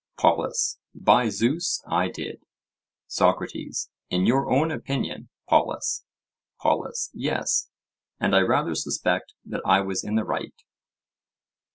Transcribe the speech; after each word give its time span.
POLUS: 0.17 0.79
By 0.95 1.29
Zeus, 1.29 1.83
I 1.87 2.07
did. 2.07 2.41
SOCRATES: 3.05 3.91
In 4.09 4.25
your 4.25 4.51
own 4.51 4.71
opinion, 4.71 5.29
Polus. 5.47 6.05
POLUS: 6.59 7.11
Yes, 7.13 7.69
and 8.19 8.35
I 8.35 8.39
rather 8.39 8.73
suspect 8.73 9.35
that 9.45 9.61
I 9.63 9.81
was 9.81 10.03
in 10.03 10.15
the 10.15 10.25
right. 10.25 10.55